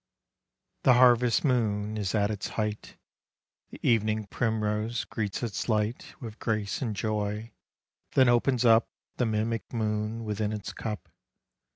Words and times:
THE 0.81 0.95
harvest 0.95 1.43
moon 1.45 1.95
is 1.95 2.15
at 2.15 2.31
its 2.31 2.47
height, 2.57 2.97
The 3.69 3.79
evening 3.87 4.25
primrose 4.25 5.05
greets 5.05 5.43
its 5.43 5.69
light 5.69 6.15
With 6.19 6.39
grace 6.39 6.81
and 6.81 6.95
joy: 6.95 7.51
then 8.15 8.27
opens 8.27 8.65
up 8.65 8.89
The 9.17 9.27
mimic 9.27 9.71
moon 9.71 10.23
within 10.23 10.53
its 10.53 10.73
cup. 10.73 11.07